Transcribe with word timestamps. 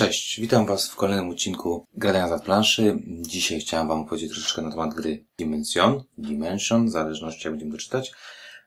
Cześć, 0.00 0.40
witam 0.40 0.66
Was 0.66 0.88
w 0.88 0.96
kolejnym 0.96 1.30
odcinku 1.30 1.86
Gadania 1.94 2.28
za 2.28 2.38
planszy. 2.38 2.98
Dzisiaj 3.06 3.60
chciałem 3.60 3.88
Wam 3.88 4.00
opowiedzieć 4.00 4.32
troszeczkę 4.32 4.62
na 4.62 4.70
temat 4.70 4.94
gry 4.94 5.24
Dimension, 5.38 6.02
Dimension, 6.18 6.86
w 6.86 6.90
zależności 6.90 7.46
jak 7.46 7.52
będziemy 7.52 7.72
to 7.72 7.78
czytać. 7.78 8.12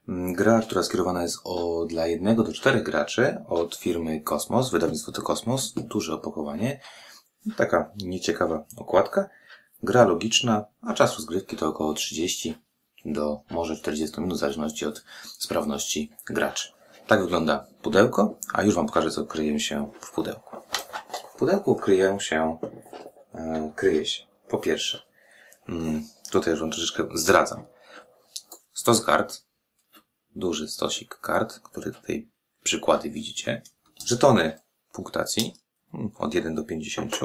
Mm, 0.07 0.33
Gra, 0.33 0.61
która 0.61 0.83
skierowana 0.83 1.21
jest 1.21 1.39
o, 1.43 1.85
dla 1.85 2.07
jednego 2.07 2.43
do 2.43 2.53
czterech 2.53 2.83
graczy 2.83 3.37
od 3.47 3.75
firmy 3.75 4.21
Kosmos, 4.21 4.71
wydawnictwo 4.71 5.11
to 5.11 5.21
Kosmos, 5.21 5.73
duże 5.73 6.13
opakowanie. 6.13 6.79
Taka 7.57 7.91
nieciekawa 7.95 8.65
okładka. 8.77 9.29
Gra 9.83 10.03
logiczna, 10.03 10.65
a 10.81 10.93
czas 10.93 11.15
rozgrywki 11.15 11.55
to 11.55 11.67
około 11.67 11.93
30 11.93 12.55
do 13.05 13.41
może 13.51 13.75
40 13.77 14.21
minut, 14.21 14.37
w 14.37 14.39
zależności 14.39 14.85
od 14.85 15.03
sprawności 15.23 16.11
graczy. 16.25 16.71
Tak 17.07 17.21
wygląda 17.21 17.67
pudełko, 17.81 18.37
a 18.53 18.63
już 18.63 18.75
Wam 18.75 18.85
pokażę, 18.85 19.11
co 19.11 19.25
kryje 19.25 19.59
się 19.59 19.91
w 20.01 20.11
pudełku. 20.11 20.62
W 21.33 21.35
pudełku 21.35 21.75
kryją 21.75 22.19
się, 22.19 22.57
e, 23.33 23.71
kryje 23.75 24.05
się, 24.05 24.23
po 24.47 24.57
pierwsze, 24.57 25.01
mm, 25.69 26.07
tutaj 26.31 26.51
już 26.51 26.61
Wam 26.61 26.71
troszeczkę 26.71 27.07
zdradzam, 27.13 27.65
stos 28.73 29.05
kart, 29.05 29.41
duży 30.35 30.67
stosik 30.67 31.15
kart, 31.15 31.59
który 31.59 31.91
tutaj 31.91 32.29
przykłady 32.63 33.09
widzicie, 33.09 33.61
żetony 34.05 34.59
punktacji 34.91 35.53
mm, 35.93 36.11
od 36.17 36.33
1 36.33 36.55
do 36.55 36.63
50, 36.63 37.19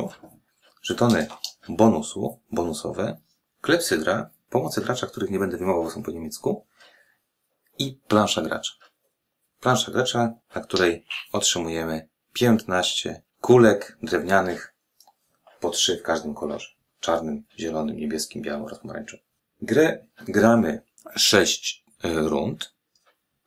żetony 0.83 1.29
bonusu, 1.69 2.41
bonusowe, 2.51 3.21
klepsydra, 3.61 4.31
pomocy 4.51 4.81
gracza, 4.81 5.07
których 5.07 5.31
nie 5.31 5.39
będę 5.39 5.57
wyjmował, 5.57 5.85
bo 5.85 5.91
są 5.91 6.03
po 6.03 6.11
niemiecku. 6.11 6.67
I 7.79 8.01
plansza 8.09 8.43
gracza. 8.43 8.73
Plansza 9.61 9.93
gracza, 9.93 10.33
na 10.55 10.61
której 10.61 11.07
otrzymujemy 11.33 12.09
15 12.33 13.28
kulek 13.41 13.99
drewnianych 14.03 14.75
po 15.61 15.71
trzy 15.71 15.97
w 15.97 16.03
każdym 16.03 16.35
kolorze. 16.35 16.69
Czarnym, 17.01 17.45
zielonym, 17.59 17.97
niebieskim, 17.97 18.43
białym 18.43 18.65
oraz 18.65 18.79
pomarańczowym. 18.79 19.25
Grę 19.63 20.07
gramy 20.29 20.83
6 21.17 21.85
rund 22.03 22.75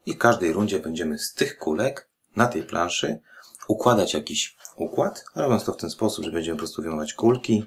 i 0.06 0.14
w 0.14 0.17
każdej 0.17 0.53
rundzie 0.53 0.80
będziemy 0.80 1.19
z 1.19 1.34
tych 1.34 1.58
kulek 1.58 2.09
na 2.36 2.47
tej 2.47 2.64
planszy 2.64 3.19
układać 3.67 4.14
jakiś 4.14 4.58
układ, 4.75 5.25
robiąc 5.36 5.64
to 5.64 5.73
w 5.73 5.78
ten 5.78 5.89
sposób, 5.89 6.25
że 6.25 6.31
będziemy 6.31 6.56
po 6.56 6.59
prostu 6.59 6.81
wyjmować 6.81 7.14
kulki 7.14 7.66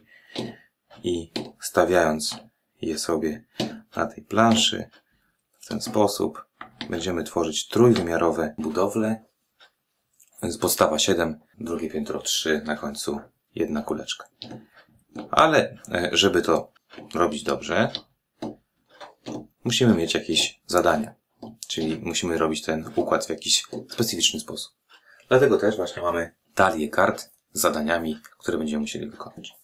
i 1.02 1.30
stawiając 1.61 2.36
je 2.83 2.98
sobie 2.98 3.45
na 3.97 4.06
tej 4.06 4.25
planszy 4.25 4.89
w 5.61 5.67
ten 5.67 5.80
sposób 5.80 6.45
będziemy 6.91 7.25
tworzyć 7.25 7.69
trójwymiarowe 7.69 8.55
budowle 8.58 9.25
z 10.48 10.59
podstawa 10.59 10.98
7, 10.98 11.41
drugie 11.61 11.91
piętro 11.91 12.23
3, 12.23 12.62
na 12.64 12.77
końcu 12.77 13.20
jedna 13.55 13.83
kuleczka. 13.83 14.28
Ale 15.31 15.78
e, 15.92 16.11
żeby 16.12 16.42
to 16.42 16.73
robić 17.14 17.42
dobrze, 17.42 17.91
musimy 19.64 19.95
mieć 19.95 20.14
jakieś 20.14 20.61
zadania. 20.67 21.14
Czyli 21.69 21.98
musimy 22.03 22.39
robić 22.39 22.62
ten 22.62 22.91
układ 22.97 23.27
w 23.27 23.31
jakiś 23.31 23.62
specyficzny 23.91 24.41
sposób. 24.41 24.73
Dlatego 25.28 25.59
też 25.59 25.77
właśnie 25.77 26.03
mamy 26.03 26.34
talię 26.55 26.89
kart 26.89 27.31
z 27.53 27.61
zadaniami, 27.61 28.20
które 28.39 28.58
będziemy 28.58 28.81
musieli 28.81 29.11
wykonać. 29.11 29.55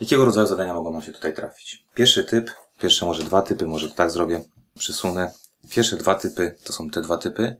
Jakiego 0.00 0.24
rodzaju 0.24 0.46
zadania 0.46 0.74
mogą 0.74 0.92
nam 0.92 1.02
się 1.02 1.12
tutaj 1.12 1.34
trafić? 1.34 1.84
Pierwszy 1.94 2.24
typ, 2.24 2.50
pierwsze 2.80 3.06
może 3.06 3.22
dwa 3.22 3.42
typy, 3.42 3.66
może 3.66 3.90
tak 3.90 4.10
zrobię, 4.10 4.44
przysunę. 4.78 5.32
Pierwsze 5.70 5.96
dwa 5.96 6.14
typy 6.14 6.56
to 6.64 6.72
są 6.72 6.90
te 6.90 7.00
dwa 7.00 7.18
typy, 7.18 7.56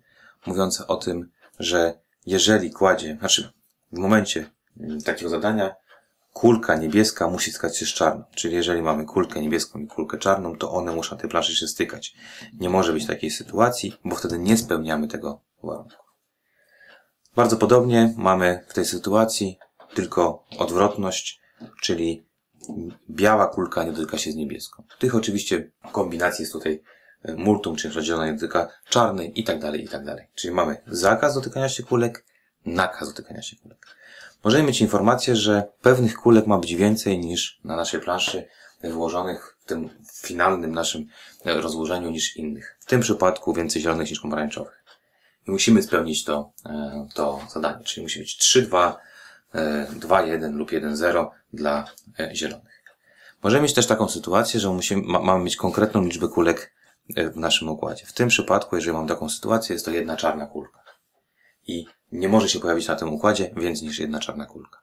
mówiące 0.46 0.86
o 0.86 0.96
tym, 0.96 1.30
że 1.58 1.94
jeżeli 2.26 2.70
kładzie, 2.70 3.16
znaczy 3.18 3.52
w 3.92 3.98
momencie 3.98 4.50
mm, 4.80 5.00
takiego 5.00 5.30
zadania 5.30 5.74
kulka 6.32 6.76
niebieska 6.76 7.28
musi 7.28 7.50
stykać 7.50 7.78
się 7.78 7.86
z 7.86 7.88
czarną. 7.88 8.24
Czyli 8.34 8.54
jeżeli 8.54 8.82
mamy 8.82 9.04
kulkę 9.04 9.40
niebieską 9.40 9.78
i 9.78 9.86
kulkę 9.86 10.18
czarną, 10.18 10.56
to 10.56 10.72
one 10.72 10.92
muszą 10.92 11.16
na 11.16 11.20
tej 11.20 11.30
planszy 11.30 11.56
się 11.56 11.66
stykać. 11.66 12.14
Nie 12.52 12.70
może 12.70 12.92
być 12.92 13.06
takiej 13.06 13.30
sytuacji, 13.30 13.96
bo 14.04 14.16
wtedy 14.16 14.38
nie 14.38 14.56
spełniamy 14.56 15.08
tego 15.08 15.40
warunku. 15.62 16.02
Bardzo 17.36 17.56
podobnie 17.56 18.14
mamy 18.16 18.64
w 18.68 18.74
tej 18.74 18.84
sytuacji 18.84 19.58
tylko 19.94 20.44
odwrotność, 20.58 21.40
czyli 21.82 22.26
biała 23.10 23.46
kulka 23.46 23.84
nie 23.84 23.92
dotyka 23.92 24.18
się 24.18 24.32
z 24.32 24.36
niebieską. 24.36 24.84
Tych 24.98 25.14
oczywiście 25.14 25.70
kombinacji 25.92 26.42
jest 26.42 26.52
tutaj 26.52 26.82
multum, 27.36 27.76
czyli 27.76 27.94
rozdzielona 27.94 28.26
nie 28.26 28.32
dotyka 28.32 28.68
czarnej 28.88 29.40
i 29.40 29.44
tak 29.44 29.58
dalej, 29.58 29.84
i 29.84 29.88
tak 29.88 30.04
dalej. 30.04 30.26
Czyli 30.34 30.54
mamy 30.54 30.76
zakaz 30.86 31.34
dotykania 31.34 31.68
się 31.68 31.82
kulek, 31.82 32.24
nakaz 32.66 33.08
dotykania 33.08 33.42
się 33.42 33.56
kulek. 33.56 33.86
Możemy 34.44 34.64
mieć 34.64 34.80
informację, 34.80 35.36
że 35.36 35.62
pewnych 35.82 36.16
kulek 36.16 36.46
ma 36.46 36.58
być 36.58 36.74
więcej 36.74 37.18
niż 37.18 37.60
na 37.64 37.76
naszej 37.76 38.00
planszy 38.00 38.48
włożonych 38.84 39.56
w 39.60 39.64
tym 39.64 39.90
finalnym 40.12 40.72
naszym 40.74 41.06
rozłożeniu 41.44 42.10
niż 42.10 42.36
innych. 42.36 42.78
W 42.80 42.86
tym 42.86 43.00
przypadku 43.00 43.52
więcej 43.52 43.82
zielonych 43.82 44.10
niż 44.10 44.20
pomarańczowych. 44.20 44.84
I 45.48 45.50
musimy 45.50 45.82
spełnić 45.82 46.24
to, 46.24 46.52
e, 46.66 47.06
to 47.14 47.40
zadanie, 47.50 47.84
czyli 47.84 48.02
musi 48.02 48.18
być 48.18 48.36
3, 48.38 48.62
2, 48.62 48.98
2, 49.92 50.22
1 50.22 50.56
lub 50.56 50.72
1, 50.72 50.96
0 50.96 51.30
dla 51.52 51.84
e, 52.20 52.34
zielonych. 52.34 52.82
Możemy 53.42 53.62
mieć 53.62 53.74
też 53.74 53.86
taką 53.86 54.08
sytuację, 54.08 54.60
że 54.60 54.70
musimy, 54.70 55.02
ma, 55.02 55.18
mamy 55.18 55.44
mieć 55.44 55.56
konkretną 55.56 56.04
liczbę 56.04 56.28
kulek 56.28 56.60
e, 56.60 56.81
w 57.10 57.36
naszym 57.36 57.68
układzie. 57.68 58.06
W 58.06 58.12
tym 58.12 58.28
przypadku, 58.28 58.76
jeżeli 58.76 58.96
mam 58.96 59.08
taką 59.08 59.28
sytuację, 59.28 59.72
jest 59.72 59.84
to 59.84 59.90
jedna 59.90 60.16
czarna 60.16 60.46
kulka. 60.46 60.82
I 61.66 61.86
nie 62.12 62.28
może 62.28 62.48
się 62.48 62.60
pojawić 62.60 62.88
na 62.88 62.96
tym 62.96 63.12
układzie 63.14 63.50
więcej 63.56 63.88
niż 63.88 63.98
jedna 63.98 64.20
czarna 64.20 64.46
kulka. 64.46 64.82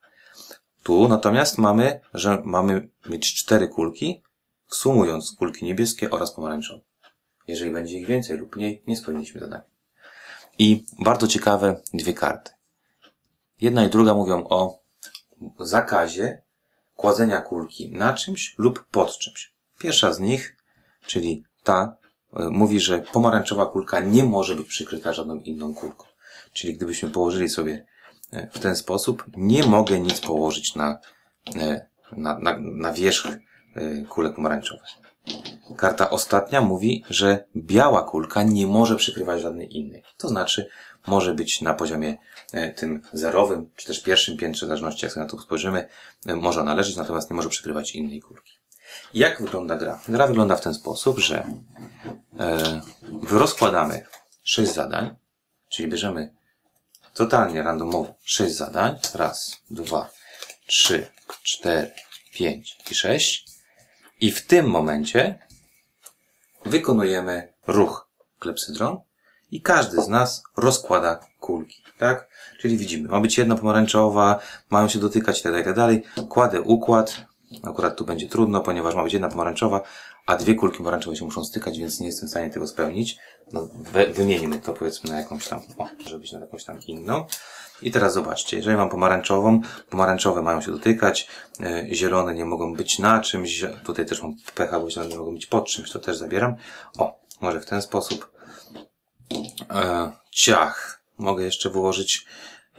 Tu 0.83 1.07
natomiast 1.07 1.57
mamy, 1.57 1.99
że 2.13 2.41
mamy 2.45 2.89
mieć 3.09 3.33
cztery 3.33 3.67
kulki, 3.67 4.23
sumując 4.67 5.31
kulki 5.31 5.65
niebieskie 5.65 6.09
oraz 6.09 6.31
pomarańczowe. 6.31 6.81
Jeżeli 7.47 7.71
będzie 7.71 7.99
ich 7.99 8.07
więcej 8.07 8.37
lub 8.37 8.55
mniej, 8.55 8.83
nie 8.87 8.97
spełniliśmy 8.97 9.39
zadania. 9.39 9.63
I 10.59 10.85
bardzo 10.99 11.27
ciekawe 11.27 11.81
dwie 11.93 12.13
karty. 12.13 12.51
Jedna 13.61 13.85
i 13.85 13.89
druga 13.89 14.13
mówią 14.13 14.47
o 14.47 14.79
zakazie 15.59 16.41
kładzenia 16.95 17.41
kulki 17.41 17.91
na 17.91 18.13
czymś 18.13 18.55
lub 18.57 18.85
pod 18.91 19.17
czymś. 19.17 19.53
Pierwsza 19.79 20.13
z 20.13 20.19
nich, 20.19 20.55
czyli 21.05 21.43
ta, 21.63 21.95
mówi, 22.33 22.79
że 22.79 22.99
pomarańczowa 22.99 23.65
kulka 23.65 23.99
nie 23.99 24.23
może 24.23 24.55
być 24.55 24.67
przykryta 24.67 25.13
żadną 25.13 25.35
inną 25.35 25.73
kulką. 25.73 26.05
Czyli 26.53 26.75
gdybyśmy 26.75 27.09
położyli 27.09 27.49
sobie 27.49 27.85
w 28.51 28.59
ten 28.59 28.75
sposób, 28.75 29.23
nie 29.37 29.63
mogę 29.63 29.99
nic 29.99 30.19
położyć 30.19 30.75
na, 30.75 30.99
na, 32.11 32.39
na, 32.39 32.57
na 32.59 32.93
wierzch 32.93 33.27
kulek 34.09 34.35
pomarańczowych. 34.35 34.89
Karta 35.77 36.09
ostatnia 36.09 36.61
mówi, 36.61 37.03
że 37.09 37.45
biała 37.55 38.03
kulka 38.03 38.43
nie 38.43 38.67
może 38.67 38.95
przykrywać 38.95 39.41
żadnej 39.41 39.77
innej. 39.77 40.03
To 40.17 40.27
znaczy, 40.27 40.69
może 41.07 41.33
być 41.33 41.61
na 41.61 41.73
poziomie 41.73 42.17
tym 42.75 43.01
zerowym, 43.13 43.69
czy 43.75 43.87
też 43.87 44.03
pierwszym 44.03 44.37
piętrze, 44.37 44.65
w 44.65 44.69
zależności 44.69 45.05
jak 45.05 45.13
sobie 45.13 45.23
na 45.23 45.29
to 45.29 45.39
spojrzymy, 45.39 45.87
może 46.25 46.63
należeć, 46.63 46.95
natomiast 46.95 47.29
nie 47.29 47.35
może 47.35 47.49
przykrywać 47.49 47.95
innej 47.95 48.21
kulki. 48.21 48.58
Jak 49.13 49.41
wygląda 49.41 49.75
gra? 49.75 49.99
Gra 50.07 50.27
wygląda 50.27 50.55
w 50.55 50.61
ten 50.61 50.73
sposób, 50.73 51.19
że 51.19 51.47
e, 52.39 52.81
rozkładamy 53.29 54.05
sześć 54.43 54.73
zadań, 54.73 55.15
czyli 55.69 55.89
bierzemy 55.89 56.33
totalnie 57.13 57.63
randomowo 57.63 58.15
sześć 58.23 58.55
zadań. 58.55 58.99
Raz, 59.13 59.57
dwa, 59.69 60.09
trzy, 60.67 61.07
cztery, 61.43 61.91
pięć 62.33 62.77
i 62.91 62.95
sześć. 62.95 63.45
I 64.21 64.31
w 64.31 64.47
tym 64.47 64.65
momencie 64.65 65.39
wykonujemy 66.65 67.53
ruch 67.67 68.09
klepsydron 68.39 68.99
i 69.51 69.61
każdy 69.61 70.01
z 70.01 70.07
nas 70.07 70.43
rozkłada 70.57 71.19
kulki, 71.39 71.83
tak? 71.97 72.29
Czyli 72.59 72.77
widzimy, 72.77 73.09
ma 73.09 73.19
być 73.19 73.37
jedna 73.37 73.55
pomarańczowa, 73.55 74.39
mają 74.69 74.89
się 74.89 74.99
dotykać 74.99 75.45
itd., 75.45 75.57
itd. 75.57 75.99
Kładę 76.29 76.61
układ, 76.61 77.25
akurat 77.63 77.97
tu 77.97 78.05
będzie 78.05 78.27
trudno, 78.27 78.61
ponieważ 78.61 78.95
ma 78.95 79.03
być 79.03 79.13
jedna 79.13 79.29
pomarańczowa, 79.29 79.81
a 80.25 80.35
dwie 80.35 80.55
kulki 80.55 80.77
pomarańczowe 80.77 81.15
się 81.15 81.25
muszą 81.25 81.43
stykać, 81.43 81.79
więc 81.79 81.99
nie 81.99 82.07
jestem 82.07 82.27
w 82.27 82.31
stanie 82.31 82.49
tego 82.49 82.67
spełnić. 82.67 83.17
No, 83.53 83.69
wymienimy 84.13 84.59
to 84.59 84.73
powiedzmy 84.73 85.09
na 85.09 85.19
jakąś 85.19 85.47
tam, 85.47 85.61
o, 85.77 85.87
może 86.03 86.19
być 86.19 86.31
na 86.31 86.39
jakąś 86.39 86.63
tam 86.63 86.79
inną. 86.87 87.25
I 87.81 87.91
teraz 87.91 88.13
zobaczcie, 88.13 88.57
jeżeli 88.57 88.77
mam 88.77 88.89
pomarańczową, 88.89 89.61
pomarańczowe 89.89 90.41
mają 90.41 90.61
się 90.61 90.71
dotykać, 90.71 91.27
e, 91.59 91.87
zielone 91.91 92.33
nie 92.33 92.45
mogą 92.45 92.73
być 92.73 92.99
na 92.99 93.21
czymś, 93.21 93.65
tutaj 93.83 94.05
też 94.05 94.23
mam 94.23 94.35
pecha, 94.55 94.79
bo 94.79 94.89
zielone 94.89 95.11
nie 95.11 95.17
mogą 95.17 95.33
być 95.33 95.45
pod 95.45 95.67
czymś, 95.67 95.91
to 95.91 95.99
też 95.99 96.17
zabieram. 96.17 96.55
O, 96.97 97.19
może 97.41 97.61
w 97.61 97.65
ten 97.65 97.81
sposób. 97.81 98.31
E, 99.69 100.11
ciach. 100.31 101.01
Mogę 101.17 101.43
jeszcze 101.43 101.69
wyłożyć 101.69 102.25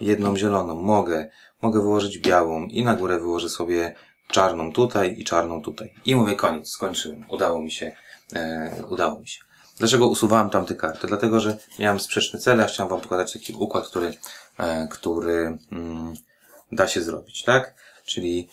jedną 0.01 0.37
zieloną. 0.37 0.75
Mogę. 0.75 1.31
Mogę 1.63 1.81
wyłożyć 1.81 2.19
białą 2.19 2.67
i 2.67 2.85
na 2.85 2.95
górę 2.95 3.19
wyłożę 3.19 3.49
sobie 3.49 3.95
czarną 4.31 4.73
tutaj 4.73 5.15
i 5.19 5.25
czarną 5.25 5.63
tutaj. 5.63 5.95
I 6.05 6.15
mówię 6.15 6.37
koniec, 6.37 6.69
skończyłem. 6.69 7.25
Udało 7.29 7.63
mi 7.63 7.71
się. 7.71 7.93
E, 8.33 8.75
udało 8.89 9.21
mi 9.21 9.29
się. 9.29 9.41
Dlaczego 9.79 10.09
usuwałem 10.09 10.51
tamte 10.51 10.75
karty? 10.75 11.07
Dlatego, 11.07 11.41
że 11.41 11.57
miałem 11.79 12.01
sprzeczny 12.01 12.39
cel, 12.39 12.59
ja 12.59 12.67
chciałem 12.67 12.91
Wam 12.91 13.01
pokazać 13.01 13.33
taki 13.33 13.53
układ, 13.53 13.89
który, 13.89 14.15
e, 14.59 14.89
który 14.91 15.59
mm, 15.73 16.15
da 16.73 16.89
się 16.89 17.03
zrobić, 17.03 17.45
tak? 17.45 17.75
Czyli 18.05 18.49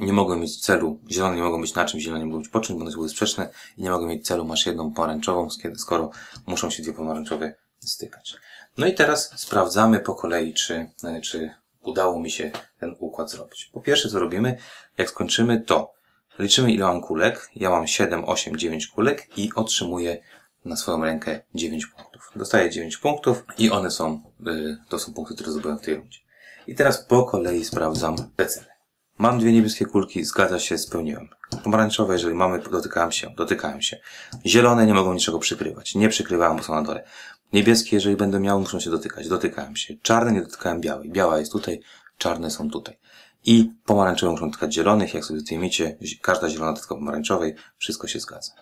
nie 0.00 0.12
mogą 0.12 0.36
mieć 0.36 0.60
celu, 0.60 1.00
zielone 1.10 1.36
nie 1.36 1.42
mogą 1.42 1.60
być 1.60 1.74
na 1.74 1.84
czym, 1.84 2.00
zielone 2.00 2.20
nie 2.20 2.26
mogą 2.26 2.38
być 2.38 2.48
po 2.48 2.60
czym, 2.60 2.76
bo 2.76 2.82
one 2.82 2.90
były 2.90 3.08
sprzeczne 3.08 3.48
i 3.76 3.82
nie 3.82 3.90
mogą 3.90 4.06
mieć 4.06 4.26
celu, 4.26 4.44
masz 4.44 4.66
jedną 4.66 4.92
pomarańczową, 4.92 5.48
skoro 5.76 6.10
muszą 6.46 6.70
się 6.70 6.82
dwie 6.82 6.92
pomarańczowe 6.92 7.54
stykać. 7.80 8.36
No 8.78 8.86
i 8.86 8.94
teraz 8.94 9.40
sprawdzamy 9.40 10.00
po 10.00 10.14
kolei, 10.14 10.54
czy, 10.54 10.90
e, 11.04 11.20
czy 11.20 11.54
udało 11.86 12.20
mi 12.20 12.30
się 12.30 12.50
ten 12.80 12.96
układ 12.98 13.30
zrobić. 13.30 13.70
Po 13.72 13.80
pierwsze, 13.80 14.08
co 14.08 14.18
robimy, 14.18 14.58
jak 14.98 15.10
skończymy, 15.10 15.60
to 15.60 15.92
liczymy 16.38 16.72
ile 16.72 16.86
mam 16.86 17.00
kulek. 17.00 17.50
Ja 17.56 17.70
mam 17.70 17.86
7, 17.86 18.24
8, 18.24 18.56
9 18.56 18.86
kulek 18.86 19.38
i 19.38 19.50
otrzymuję 19.54 20.22
na 20.64 20.76
swoją 20.76 21.04
rękę 21.04 21.40
9 21.54 21.86
punktów. 21.86 22.30
Dostaję 22.36 22.70
9 22.70 22.96
punktów 22.96 23.44
i 23.58 23.70
one 23.70 23.90
są, 23.90 24.22
y, 24.46 24.76
to 24.88 24.98
są 24.98 25.14
punkty, 25.14 25.34
które 25.34 25.52
zdobyłem 25.52 25.78
w 25.78 25.82
tej 25.82 25.94
rundzie. 25.94 26.18
I 26.66 26.74
teraz 26.74 27.04
po 27.04 27.24
kolei 27.24 27.64
sprawdzam 27.64 28.16
te 28.36 28.46
cele. 28.46 28.76
Mam 29.18 29.38
dwie 29.38 29.52
niebieskie 29.52 29.86
kulki, 29.86 30.24
zgadza 30.24 30.58
się, 30.58 30.78
spełniłem. 30.78 31.28
Pomarańczowe, 31.64 32.12
jeżeli 32.12 32.34
mamy, 32.34 32.58
dotykałem 32.58 33.12
się, 33.12 33.30
dotykałem 33.36 33.82
się. 33.82 34.00
Zielone 34.46 34.86
nie 34.86 34.94
mogą 34.94 35.14
niczego 35.14 35.38
przykrywać. 35.38 35.94
Nie 35.94 36.08
przykrywałem, 36.08 36.56
bo 36.56 36.62
są 36.62 36.74
na 36.74 36.82
dole. 36.82 37.04
Niebieskie, 37.52 37.96
jeżeli 37.96 38.16
będę 38.16 38.40
miał, 38.40 38.60
muszą 38.60 38.80
się 38.80 38.90
dotykać. 38.90 39.28
Dotykałem 39.28 39.76
się. 39.76 39.94
Czarne 40.02 40.32
nie 40.32 40.42
dotykałem 40.42 40.80
białej. 40.80 41.10
Biała 41.10 41.38
jest 41.38 41.52
tutaj, 41.52 41.80
czarne 42.18 42.50
są 42.50 42.70
tutaj. 42.70 42.98
I 43.44 43.72
pomarańczowe 43.84 44.32
muszą 44.32 44.46
dotykać 44.46 44.74
zielonych. 44.74 45.14
Jak 45.14 45.24
sobie 45.24 45.40
tutaj 45.40 45.58
miecie, 45.58 45.98
każda 46.22 46.48
zielona 46.48 46.72
dotyka 46.72 46.94
pomarańczowej. 46.94 47.54
Wszystko 47.78 48.06
się 48.08 48.20
zgadza. 48.20 48.52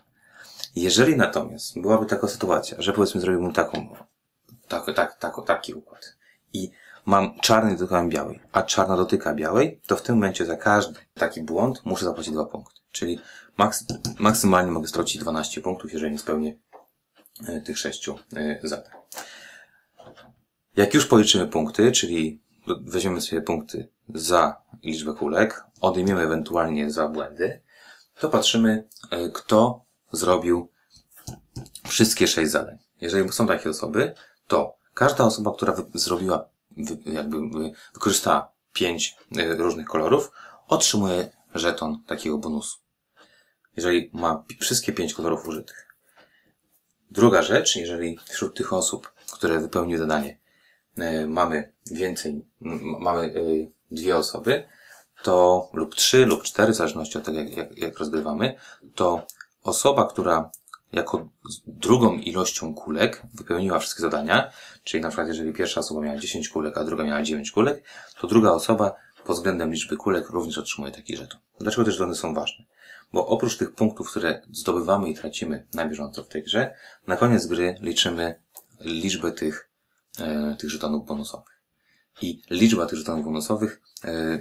Jeżeli 0.77 1.17
natomiast 1.17 1.81
byłaby 1.81 2.07
taka 2.07 2.29
sytuacja, 2.29 2.83
że 2.83 2.93
powiedzmy 2.93 3.21
zrobiłbym 3.21 3.53
taką, 3.53 3.97
tak, 4.69 4.87
tak, 4.97 5.19
tak, 5.19 5.35
taki 5.47 5.75
układ 5.75 6.17
i 6.53 6.71
mam 7.07 7.41
czarny 7.41 7.77
dotykam 7.77 8.09
białej, 8.09 8.41
a 8.53 8.63
czarna 8.63 8.97
dotyka 8.97 9.35
białej, 9.35 9.81
to 9.87 9.97
w 9.97 10.03
tym 10.03 10.15
momencie 10.15 10.47
za 10.47 10.57
każdy 10.57 11.01
taki 11.15 11.43
błąd 11.43 11.81
muszę 11.85 12.05
zapłacić 12.05 12.33
dwa 12.33 12.45
punkty. 12.45 12.81
Czyli 12.93 13.21
maks 13.59 13.85
maksymalnie 14.19 14.73
mogę 14.73 14.89
stracić 14.89 15.21
12 15.21 15.61
punktów, 15.61 15.93
jeżeli 15.93 16.13
nie 16.13 16.19
spełnię 16.19 16.57
tych 17.65 17.79
sześciu 17.79 18.19
e, 18.37 18.59
zadań. 18.63 18.93
Jak 20.77 20.95
już 20.95 21.07
policzymy 21.07 21.49
punkty, 21.49 21.93
czyli 21.93 22.41
weźmiemy 22.81 23.21
sobie 23.21 23.43
punkty 23.43 23.89
za 24.15 24.63
liczbę 24.83 25.15
kulek, 25.15 25.65
odejmiemy 25.81 26.23
ewentualnie 26.23 26.91
za 26.91 27.09
błędy, 27.09 27.61
to 28.21 28.29
patrzymy, 28.29 28.89
e, 29.11 29.29
kto 29.29 29.85
zrobił 30.13 30.69
wszystkie 31.89 32.29
sześć 32.29 32.51
zadań. 32.51 32.79
Jeżeli 33.01 33.33
są 33.33 33.47
takie 33.47 33.71
osoby, 33.71 34.15
to 34.47 34.77
każda 34.95 35.25
osoba, 35.25 35.53
która 35.57 35.77
zrobiła, 35.95 36.49
jakby 37.07 37.39
wykorzystała 37.95 38.53
pięć 38.73 39.17
e, 39.37 39.55
różnych 39.55 39.87
kolorów, 39.87 40.31
otrzymuje 40.69 41.31
żeton 41.55 42.03
takiego 42.07 42.39
bonusu. 42.39 42.79
Jeżeli 43.77 44.11
ma 44.13 44.45
wszystkie 44.61 44.93
pięć 44.93 45.15
kolorów 45.15 45.49
użytych. 45.49 45.94
Druga 47.15 47.43
rzecz, 47.43 47.77
jeżeli 47.77 48.19
wśród 48.25 48.57
tych 48.57 48.73
osób, 48.73 49.13
które 49.33 49.61
wypełniły 49.61 49.99
zadanie, 49.99 50.39
e, 50.99 51.27
mamy 51.27 51.73
więcej, 51.91 52.45
mamy 53.01 53.23
e, 53.23 53.31
dwie 53.91 54.17
osoby, 54.17 54.65
to 55.23 55.69
lub 55.73 55.95
trzy, 55.95 56.27
lub 56.27 56.43
cztery, 56.43 56.73
w 56.73 56.77
zależności 56.77 57.19
od 57.19 57.25
tego, 57.25 57.39
jak, 57.39 57.57
jak, 57.57 57.79
jak 57.79 57.99
rozgrywamy, 57.99 58.55
to 58.95 59.27
osoba, 59.63 60.07
która 60.07 60.51
jako 60.93 61.29
drugą 61.67 62.19
ilością 62.19 62.75
kulek 62.75 63.23
wypełniła 63.35 63.79
wszystkie 63.79 64.03
zadania, 64.03 64.51
czyli 64.85 65.03
na 65.03 65.09
przykład 65.09 65.29
jeżeli 65.29 65.53
pierwsza 65.53 65.81
osoba 65.81 66.01
miała 66.01 66.19
10 66.19 66.49
kulek, 66.49 66.79
a 66.79 66.85
druga 66.85 67.05
miała 67.05 67.23
9 67.23 67.51
kulek, 67.51 67.85
to 68.21 68.27
druga 68.27 68.51
osoba 68.51 68.95
pod 69.25 69.37
względem 69.37 69.73
liczby 69.73 69.97
kulek 69.97 70.31
również 70.31 70.59
otrzymuje 70.59 70.93
taki 70.93 71.17
żeton. 71.17 71.41
Dlaczego 71.61 71.85
te 71.85 71.93
żetony 71.93 72.15
są 72.15 72.35
ważne? 72.35 72.65
Bo 73.15 73.27
oprócz 73.27 73.57
tych 73.57 73.75
punktów, 73.75 74.11
które 74.11 74.43
zdobywamy 74.53 75.09
i 75.09 75.15
tracimy 75.15 75.67
na 75.75 75.89
bieżąco 75.89 76.25
w 76.25 76.29
tej 76.29 76.43
grze, 76.43 76.75
na 77.07 77.17
koniec 77.17 77.47
gry 77.47 77.77
liczymy 77.81 78.41
liczbę 78.81 79.33
tych, 79.33 79.71
e, 80.21 80.57
tych 80.59 80.71
żetonów 80.71 81.07
bonusowych. 81.07 81.63
I 82.23 82.43
liczba 82.51 82.87
tych 82.87 82.99
żetonów 82.99 83.25
bonusowych 83.25 83.81
e, 84.05 84.39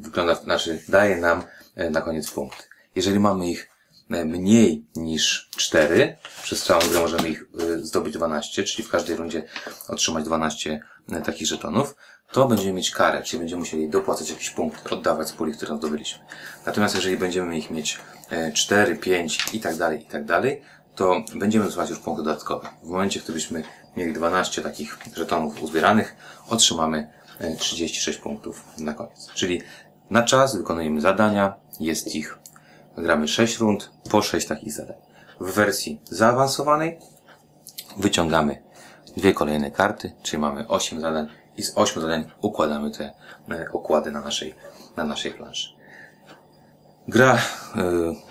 wygląda, 0.00 0.34
znaczy 0.34 0.82
daje 0.88 1.16
nam 1.16 1.42
e, 1.74 1.90
na 1.90 2.00
koniec 2.00 2.30
punkt. 2.30 2.68
Jeżeli 2.94 3.18
mamy 3.20 3.50
ich 3.50 3.76
E, 4.10 4.24
mniej 4.24 4.86
niż 4.96 5.50
4, 5.56 6.16
przez 6.42 6.64
całą 6.64 6.80
grę 6.80 7.00
możemy 7.00 7.28
ich 7.28 7.44
e, 7.60 7.78
zdobyć 7.78 8.14
12, 8.14 8.64
czyli 8.64 8.88
w 8.88 8.90
każdej 8.90 9.16
rundzie 9.16 9.44
otrzymać 9.88 10.24
12 10.24 10.80
e, 11.12 11.20
takich 11.20 11.46
żetonów, 11.46 11.96
to 12.32 12.48
będziemy 12.48 12.72
mieć 12.72 12.90
karę, 12.90 13.22
czyli 13.22 13.40
będziemy 13.40 13.60
musieli 13.60 13.88
dopłacać 13.88 14.30
jakiś 14.30 14.50
punkt, 14.50 14.92
oddawać 14.92 15.28
z 15.28 15.32
puli, 15.32 15.52
które 15.52 15.76
zdobyliśmy. 15.76 16.24
Natomiast 16.66 16.94
jeżeli 16.94 17.16
będziemy 17.16 17.58
ich 17.58 17.70
mieć 17.70 17.98
4, 18.54 18.96
5 18.96 19.46
i 19.52 19.60
tak 19.60 19.76
dalej, 19.76 20.02
i 20.02 20.06
tak 20.06 20.24
dalej, 20.24 20.62
to 20.94 21.22
będziemy 21.34 21.64
dostawać 21.64 21.90
już 21.90 21.98
punkty 21.98 22.24
dodatkowe. 22.24 22.68
W 22.82 22.88
momencie, 22.88 23.20
gdy 23.20 23.32
byśmy 23.32 23.62
mieli 23.96 24.12
12 24.12 24.62
takich 24.62 24.98
żetonów 25.16 25.62
uzbieranych, 25.62 26.16
otrzymamy 26.48 27.10
36 27.58 28.18
punktów 28.18 28.64
na 28.78 28.94
koniec. 28.94 29.28
Czyli 29.34 29.62
na 30.10 30.22
czas 30.22 30.56
wykonujemy 30.56 31.00
zadania, 31.00 31.54
jest 31.80 32.14
ich 32.14 32.38
gramy 32.96 33.28
6 33.28 33.58
rund 33.58 33.90
po 34.10 34.22
6 34.22 34.46
takich 34.46 34.72
zadań. 34.72 34.96
W 35.40 35.52
wersji 35.52 36.00
zaawansowanej 36.04 36.98
wyciągamy 37.96 38.62
dwie 39.16 39.32
kolejne 39.34 39.70
karty, 39.70 40.12
czyli 40.22 40.40
mamy 40.40 40.68
8 40.68 41.00
zadań 41.00 41.28
i 41.56 41.62
z 41.62 41.72
8 41.78 42.02
zadań 42.02 42.30
układamy 42.40 42.90
te 42.90 43.12
e, 43.50 43.66
okłady 43.72 44.10
na 44.10 44.20
naszej, 44.20 44.54
na 44.96 45.04
naszej 45.04 45.32
planszy. 45.32 45.68
Gra 47.08 47.36
y, 47.36 47.38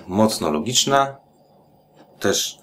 mocno 0.07 0.51
logiczna, 0.51 1.17
też 2.19 2.59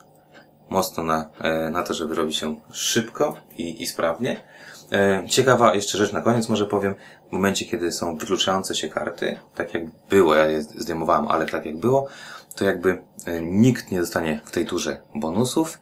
mocno 0.70 1.02
na, 1.02 1.30
y, 1.66 1.70
na 1.70 1.82
to, 1.82 1.94
żeby 1.94 2.14
robi 2.14 2.34
się 2.34 2.56
szybko 2.72 3.36
i, 3.58 3.82
i 3.82 3.86
sprawnie. 3.86 4.40
Y, 5.24 5.28
ciekawa 5.28 5.74
jeszcze 5.74 5.98
rzecz 5.98 6.12
na 6.12 6.20
koniec 6.20 6.48
może 6.48 6.66
powiem 6.66 6.94
w 7.28 7.32
momencie, 7.32 7.64
kiedy 7.64 7.92
są 7.92 8.16
wykluczające 8.16 8.74
się 8.74 8.88
karty, 8.88 9.38
tak 9.54 9.74
jak 9.74 9.82
było, 10.10 10.34
ja 10.34 10.46
je 10.46 10.62
zdejmowałem, 10.62 11.28
ale 11.28 11.46
tak 11.46 11.66
jak 11.66 11.76
było, 11.76 12.08
to 12.54 12.64
jakby 12.64 13.02
e, 13.26 13.42
nikt 13.42 13.90
nie 13.90 14.00
dostanie 14.00 14.40
w 14.44 14.50
tej 14.50 14.66
turze 14.66 15.00
bonusów 15.14 15.78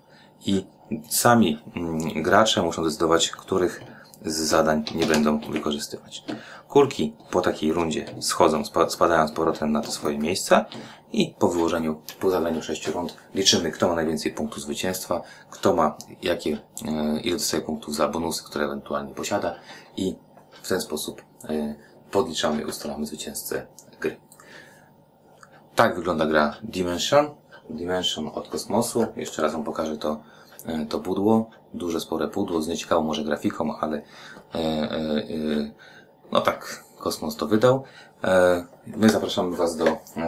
i 0.47 0.67
sami 1.09 1.62
mm, 1.76 2.23
gracze 2.23 2.62
muszą 2.62 2.85
decydować, 2.85 3.31
których 3.31 3.81
z 4.25 4.37
zadań 4.37 4.84
nie 4.94 5.06
będą 5.06 5.40
wykorzystywać. 5.40 6.25
Kulki 6.69 7.17
po 7.31 7.40
takiej 7.40 7.72
rundzie 7.72 8.14
schodzą, 8.20 8.62
spadają 8.88 9.28
z 9.28 9.32
powrotem 9.32 9.73
na 9.73 9.80
te 9.80 9.90
swoje 9.90 10.18
miejsca 10.18 10.64
i 11.12 11.35
po 11.38 11.49
wyłożeniu, 11.49 12.02
po 12.21 12.30
zadaniu 12.30 12.62
sześciu 12.62 12.92
rund 12.92 13.16
liczymy, 13.35 13.71
kto 13.71 13.88
ma 13.88 13.95
najwięcej 13.95 14.33
punktów 14.33 14.62
zwycięstwa, 14.62 15.23
kto 15.50 15.75
ma 15.75 15.97
jakie, 16.23 16.59
e, 16.88 17.21
ile 17.21 17.37
dostaje 17.37 17.62
punktów 17.62 17.95
za 17.95 18.09
bonusy, 18.09 18.45
które 18.45 18.64
ewentualnie 18.64 19.14
posiada 19.14 19.54
i 19.97 20.16
w 20.62 20.68
ten 20.68 20.80
sposób 20.80 21.23
e, 21.49 21.75
podliczamy 22.11 22.66
ustalamy 22.66 23.06
zwycięzcę 23.06 23.66
gry. 24.00 24.16
Tak 25.75 25.97
wygląda 25.97 26.26
gra 26.26 26.56
Dimension. 26.62 27.30
Dimension 27.71 28.30
od 28.35 28.49
kosmosu. 28.49 29.06
Jeszcze 29.16 29.42
raz 29.42 29.52
Wam 29.52 29.64
pokażę 29.64 29.97
to, 29.97 30.21
to 30.88 30.99
pudło. 30.99 31.50
Duże, 31.75 32.00
spore 32.00 32.29
pudło 32.29 32.62
z 32.62 32.69
nieciekawą 32.69 33.02
może 33.02 33.25
grafiką, 33.25 33.76
ale 33.76 34.02
e, 34.55 35.71
no 36.33 36.40
tak, 36.40 36.85
kosmos 36.99 37.37
to 37.37 37.47
wydał. 37.47 37.85
My 38.87 39.11
zapraszamy 39.11 39.57
Was 39.57 39.76
do, 39.76 39.85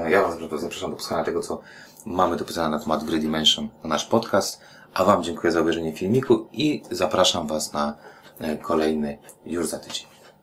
ja 0.09 0.23
Was 0.23 0.39
zapraszam 0.61 0.91
do 0.91 0.97
posłuchania 0.97 1.25
tego, 1.25 1.43
co 1.43 1.61
mamy 2.07 2.37
do 2.37 2.45
pisania 2.45 2.69
na 2.69 2.79
temat 2.79 3.05
gry 3.05 3.19
Dimension 3.19 3.69
na 3.83 3.89
nasz 3.89 4.05
podcast. 4.05 4.61
A 4.95 5.05
Wam 5.05 5.23
dziękuję 5.23 5.53
za 5.53 5.61
obejrzenie 5.61 5.93
filmiku 5.93 6.47
i 6.53 6.83
zapraszam 6.91 7.47
Was 7.47 7.73
na 7.73 7.95
kolejny 8.63 9.19
już 9.47 9.67
za 9.67 9.79
tydzień. 9.79 10.12